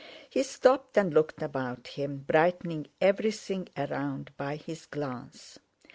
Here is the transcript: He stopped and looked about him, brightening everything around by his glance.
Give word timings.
He 0.31 0.41
stopped 0.41 0.97
and 0.97 1.13
looked 1.13 1.43
about 1.43 1.89
him, 1.89 2.23
brightening 2.27 2.87
everything 2.99 3.69
around 3.77 4.31
by 4.35 4.55
his 4.55 4.87
glance. 4.87 5.59